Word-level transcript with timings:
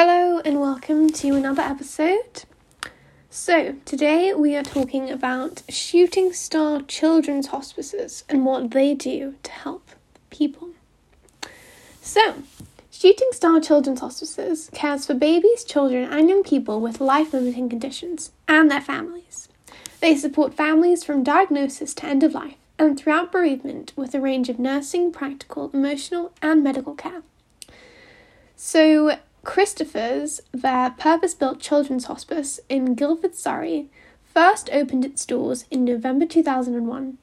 Hello, 0.00 0.38
and 0.44 0.60
welcome 0.60 1.10
to 1.10 1.34
another 1.34 1.62
episode. 1.62 2.44
So, 3.30 3.74
today 3.84 4.32
we 4.32 4.54
are 4.54 4.62
talking 4.62 5.10
about 5.10 5.64
Shooting 5.68 6.32
Star 6.32 6.82
Children's 6.82 7.48
Hospices 7.48 8.22
and 8.28 8.46
what 8.46 8.70
they 8.70 8.94
do 8.94 9.34
to 9.42 9.50
help 9.50 9.90
people. 10.30 10.68
So, 12.00 12.44
Shooting 12.92 13.30
Star 13.32 13.58
Children's 13.58 13.98
Hospices 13.98 14.70
cares 14.72 15.04
for 15.04 15.14
babies, 15.14 15.64
children, 15.64 16.04
and 16.04 16.28
young 16.28 16.44
people 16.44 16.80
with 16.80 17.00
life 17.00 17.32
limiting 17.32 17.68
conditions 17.68 18.30
and 18.46 18.70
their 18.70 18.80
families. 18.80 19.48
They 19.98 20.14
support 20.14 20.54
families 20.54 21.02
from 21.02 21.24
diagnosis 21.24 21.92
to 21.94 22.06
end 22.06 22.22
of 22.22 22.34
life 22.34 22.54
and 22.78 22.96
throughout 22.96 23.32
bereavement 23.32 23.94
with 23.96 24.14
a 24.14 24.20
range 24.20 24.48
of 24.48 24.60
nursing, 24.60 25.10
practical, 25.10 25.72
emotional, 25.74 26.30
and 26.40 26.62
medical 26.62 26.94
care. 26.94 27.22
So, 28.54 29.18
Christopher's, 29.44 30.40
their 30.52 30.90
purpose 30.90 31.34
built 31.34 31.60
children's 31.60 32.06
hospice 32.06 32.60
in 32.68 32.94
Guildford, 32.94 33.34
Surrey, 33.34 33.88
first 34.22 34.68
opened 34.72 35.04
its 35.04 35.24
doors 35.24 35.64
in 35.70 35.84
November 35.84 36.26
2001. 36.26 37.18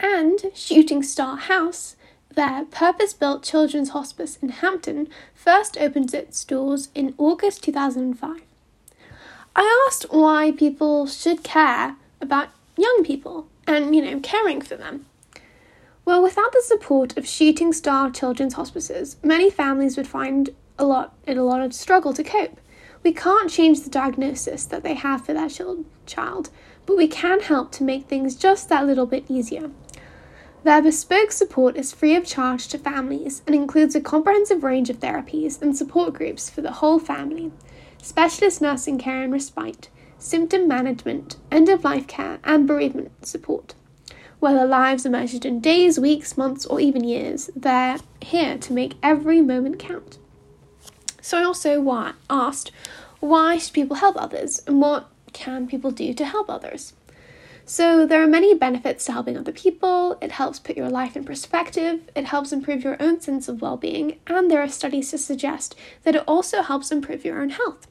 And 0.00 0.40
Shooting 0.54 1.02
Star 1.02 1.36
House, 1.36 1.96
their 2.34 2.64
purpose 2.64 3.12
built 3.12 3.42
children's 3.42 3.90
hospice 3.90 4.36
in 4.40 4.48
Hampton, 4.48 5.08
first 5.34 5.76
opened 5.78 6.14
its 6.14 6.44
doors 6.44 6.88
in 6.94 7.14
August 7.18 7.62
2005. 7.62 8.42
I 9.54 9.86
asked 9.86 10.06
why 10.10 10.52
people 10.52 11.06
should 11.06 11.44
care 11.44 11.96
about 12.20 12.48
young 12.76 13.04
people 13.04 13.48
and, 13.66 13.94
you 13.94 14.02
know, 14.02 14.18
caring 14.20 14.62
for 14.62 14.76
them. 14.76 15.06
Well, 16.04 16.22
without 16.22 16.52
the 16.52 16.62
support 16.64 17.16
of 17.16 17.28
Shooting 17.28 17.72
Star 17.72 18.10
Children's 18.10 18.54
Hospices, 18.54 19.16
many 19.22 19.50
families 19.50 19.96
would 19.96 20.08
find 20.08 20.50
a 20.78 20.84
lot 20.84 21.14
in 21.26 21.38
a 21.38 21.44
lot 21.44 21.60
of 21.60 21.74
struggle 21.74 22.12
to 22.14 22.24
cope. 22.24 22.60
We 23.02 23.12
can't 23.12 23.50
change 23.50 23.80
the 23.80 23.90
diagnosis 23.90 24.64
that 24.66 24.82
they 24.82 24.94
have 24.94 25.24
for 25.24 25.32
their 25.32 25.48
child, 25.48 26.50
but 26.86 26.96
we 26.96 27.08
can 27.08 27.40
help 27.40 27.72
to 27.72 27.84
make 27.84 28.06
things 28.06 28.36
just 28.36 28.68
that 28.68 28.86
little 28.86 29.06
bit 29.06 29.24
easier. 29.28 29.70
Their 30.64 30.80
bespoke 30.80 31.32
support 31.32 31.76
is 31.76 31.92
free 31.92 32.14
of 32.14 32.24
charge 32.24 32.68
to 32.68 32.78
families 32.78 33.42
and 33.46 33.56
includes 33.56 33.96
a 33.96 34.00
comprehensive 34.00 34.62
range 34.62 34.90
of 34.90 35.00
therapies 35.00 35.60
and 35.60 35.76
support 35.76 36.14
groups 36.14 36.48
for 36.48 36.60
the 36.60 36.72
whole 36.72 37.00
family, 37.00 37.50
specialist 38.00 38.62
nursing 38.62 38.98
care 38.98 39.24
and 39.24 39.32
respite, 39.32 39.88
symptom 40.18 40.68
management, 40.68 41.36
end 41.50 41.68
of 41.68 41.82
life 41.82 42.06
care, 42.06 42.38
and 42.44 42.68
bereavement 42.68 43.26
support. 43.26 43.74
Whether 44.38 44.64
lives 44.64 45.04
are 45.04 45.10
measured 45.10 45.44
in 45.44 45.60
days, 45.60 45.98
weeks, 45.98 46.38
months, 46.38 46.64
or 46.66 46.78
even 46.78 47.02
years, 47.02 47.50
they're 47.56 47.98
here 48.20 48.56
to 48.58 48.72
make 48.72 48.94
every 49.02 49.40
moment 49.40 49.80
count. 49.80 50.18
So 51.22 51.38
I 51.38 51.44
also 51.44 51.80
wa- 51.80 52.12
asked 52.28 52.70
why 53.20 53.56
should 53.56 53.72
people 53.72 53.96
help 53.96 54.20
others 54.20 54.60
and 54.66 54.80
what 54.80 55.08
can 55.32 55.66
people 55.66 55.92
do 55.92 56.12
to 56.12 56.24
help 56.26 56.50
others? 56.50 56.92
So, 57.64 58.04
there 58.04 58.20
are 58.20 58.26
many 58.26 58.54
benefits 58.54 59.04
to 59.04 59.12
helping 59.12 59.38
other 59.38 59.52
people. 59.52 60.18
It 60.20 60.32
helps 60.32 60.58
put 60.58 60.76
your 60.76 60.90
life 60.90 61.16
in 61.16 61.24
perspective, 61.24 62.00
it 62.16 62.24
helps 62.24 62.52
improve 62.52 62.82
your 62.82 63.00
own 63.00 63.20
sense 63.20 63.48
of 63.48 63.62
well 63.62 63.76
being, 63.76 64.18
and 64.26 64.50
there 64.50 64.60
are 64.60 64.68
studies 64.68 65.12
to 65.12 65.18
suggest 65.18 65.76
that 66.02 66.16
it 66.16 66.24
also 66.26 66.62
helps 66.62 66.90
improve 66.90 67.24
your 67.24 67.40
own 67.40 67.50
health. 67.50 67.86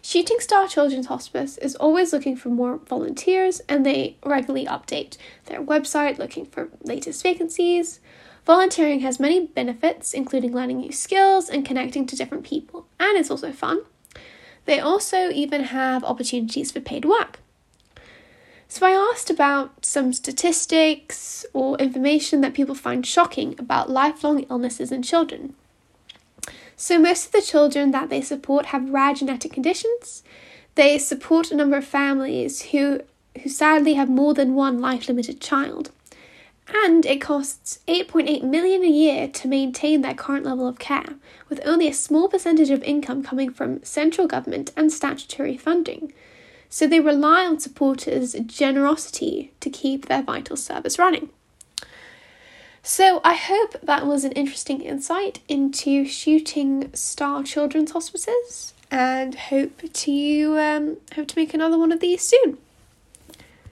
Shooting 0.00 0.38
Star 0.40 0.66
Children's 0.66 1.06
Hospice 1.06 1.58
is 1.58 1.74
always 1.76 2.12
looking 2.12 2.36
for 2.36 2.48
more 2.48 2.78
volunteers 2.78 3.60
and 3.68 3.84
they 3.84 4.16
regularly 4.24 4.64
update 4.64 5.16
their 5.46 5.60
website 5.60 6.16
looking 6.16 6.46
for 6.46 6.68
latest 6.82 7.22
vacancies. 7.22 7.98
Volunteering 8.46 9.00
has 9.00 9.18
many 9.18 9.44
benefits, 9.46 10.14
including 10.14 10.54
learning 10.54 10.78
new 10.78 10.92
skills 10.92 11.50
and 11.50 11.66
connecting 11.66 12.06
to 12.06 12.14
different 12.14 12.44
people, 12.44 12.86
and 13.00 13.18
it's 13.18 13.30
also 13.30 13.50
fun. 13.50 13.80
They 14.66 14.78
also 14.78 15.30
even 15.30 15.64
have 15.64 16.04
opportunities 16.04 16.70
for 16.70 16.80
paid 16.80 17.04
work. 17.04 17.40
So 18.68 18.86
I 18.86 19.10
asked 19.12 19.30
about 19.30 19.84
some 19.84 20.12
statistics 20.12 21.44
or 21.52 21.76
information 21.78 22.40
that 22.40 22.54
people 22.54 22.74
find 22.76 23.04
shocking 23.04 23.56
about 23.58 23.90
lifelong 23.90 24.44
illnesses 24.48 24.92
in 24.92 25.02
children. 25.02 25.54
So 26.76 26.98
most 27.00 27.26
of 27.26 27.32
the 27.32 27.42
children 27.42 27.90
that 27.90 28.10
they 28.10 28.20
support 28.20 28.66
have 28.66 28.90
rare 28.90 29.14
genetic 29.14 29.52
conditions. 29.52 30.22
They 30.74 30.98
support 30.98 31.50
a 31.50 31.56
number 31.56 31.76
of 31.76 31.84
families 31.84 32.62
who 32.70 33.00
who 33.42 33.48
sadly 33.50 33.94
have 33.94 34.08
more 34.08 34.34
than 34.34 34.54
one 34.54 34.80
life-limited 34.80 35.40
child 35.40 35.90
and 36.68 37.06
it 37.06 37.20
costs 37.20 37.78
8.8 37.86 38.42
million 38.42 38.82
a 38.82 38.88
year 38.88 39.28
to 39.28 39.48
maintain 39.48 40.00
their 40.00 40.14
current 40.14 40.44
level 40.44 40.66
of 40.66 40.78
care, 40.78 41.14
with 41.48 41.60
only 41.64 41.88
a 41.88 41.92
small 41.92 42.28
percentage 42.28 42.70
of 42.70 42.82
income 42.82 43.22
coming 43.22 43.52
from 43.52 43.82
central 43.84 44.26
government 44.26 44.72
and 44.76 44.92
statutory 44.92 45.56
funding. 45.56 46.12
So 46.68 46.86
they 46.86 47.00
rely 47.00 47.46
on 47.46 47.60
supporters' 47.60 48.34
generosity 48.46 49.52
to 49.60 49.70
keep 49.70 50.06
their 50.06 50.22
vital 50.22 50.56
service 50.56 50.98
running. 50.98 51.30
So 52.82 53.20
I 53.24 53.34
hope 53.34 53.80
that 53.82 54.06
was 54.06 54.24
an 54.24 54.32
interesting 54.32 54.80
insight 54.80 55.40
into 55.48 56.04
shooting 56.04 56.90
star 56.94 57.42
children's 57.42 57.90
hospices 57.92 58.74
and 58.90 59.34
hope 59.34 59.82
to 59.92 60.58
um, 60.58 60.96
hope 61.14 61.28
to 61.28 61.38
make 61.38 61.52
another 61.52 61.78
one 61.78 61.90
of 61.90 62.00
these 62.00 62.22
soon. 62.22 62.58